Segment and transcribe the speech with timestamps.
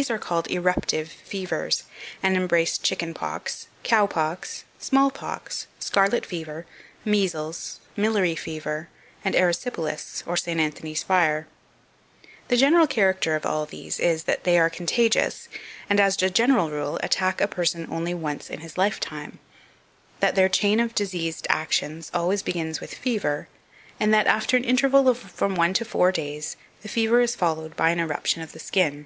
[0.00, 1.84] These are called Eruptive Fevers,
[2.22, 6.64] and embrace chicken pox, cow pox, small pox, scarlet fever,
[7.04, 8.88] measles, milary fever,
[9.22, 10.58] and erysipelas, or St.
[10.58, 11.46] Anthony's fire.
[12.48, 12.48] 2537.
[12.48, 15.50] The general character of all these is, that they are contagious,
[15.90, 19.40] and, as a general rule, attack a person only once in his lifetime;
[20.20, 23.46] that their chain of diseased actions always begins with fever,
[24.00, 27.76] and that, after an interval of from one to four days, the fever is followed
[27.76, 29.04] by an eruption of the skin.